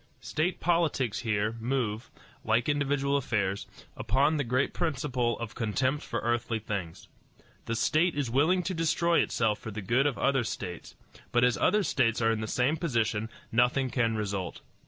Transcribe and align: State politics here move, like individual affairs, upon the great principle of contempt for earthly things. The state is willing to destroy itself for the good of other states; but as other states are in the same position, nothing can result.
State 0.21 0.59
politics 0.59 1.19
here 1.19 1.55
move, 1.59 2.09
like 2.43 2.67
individual 2.67 3.17
affairs, 3.17 3.67
upon 3.95 4.37
the 4.37 4.43
great 4.43 4.73
principle 4.73 5.37
of 5.37 5.53
contempt 5.53 6.01
for 6.03 6.19
earthly 6.21 6.57
things. 6.57 7.07
The 7.65 7.75
state 7.75 8.15
is 8.15 8.27
willing 8.31 8.63
to 8.63 8.73
destroy 8.73 9.19
itself 9.19 9.59
for 9.59 9.69
the 9.69 9.79
good 9.83 10.07
of 10.07 10.17
other 10.17 10.43
states; 10.43 10.95
but 11.31 11.43
as 11.43 11.55
other 11.55 11.83
states 11.83 12.19
are 12.19 12.31
in 12.31 12.41
the 12.41 12.47
same 12.47 12.77
position, 12.77 13.29
nothing 13.51 13.91
can 13.91 14.15
result. 14.15 14.61